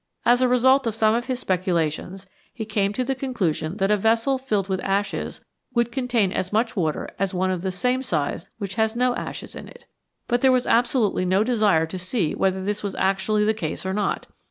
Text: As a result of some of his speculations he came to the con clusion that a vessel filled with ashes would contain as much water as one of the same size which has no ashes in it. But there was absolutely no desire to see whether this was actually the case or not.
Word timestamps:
As 0.25 0.41
a 0.41 0.47
result 0.47 0.87
of 0.87 0.95
some 0.95 1.13
of 1.13 1.27
his 1.27 1.37
speculations 1.39 2.25
he 2.51 2.65
came 2.65 2.91
to 2.93 3.03
the 3.03 3.13
con 3.13 3.35
clusion 3.35 3.77
that 3.77 3.91
a 3.91 3.97
vessel 3.97 4.39
filled 4.39 4.67
with 4.67 4.79
ashes 4.83 5.41
would 5.75 5.91
contain 5.91 6.31
as 6.33 6.51
much 6.51 6.75
water 6.75 7.07
as 7.19 7.35
one 7.35 7.51
of 7.51 7.61
the 7.61 7.71
same 7.71 8.01
size 8.01 8.47
which 8.57 8.73
has 8.81 8.95
no 8.95 9.15
ashes 9.15 9.55
in 9.55 9.67
it. 9.67 9.85
But 10.27 10.41
there 10.41 10.51
was 10.51 10.65
absolutely 10.65 11.25
no 11.25 11.43
desire 11.43 11.85
to 11.85 11.99
see 11.99 12.33
whether 12.33 12.63
this 12.63 12.81
was 12.81 12.95
actually 12.95 13.45
the 13.45 13.53
case 13.53 13.85
or 13.85 13.93
not. 13.93 14.25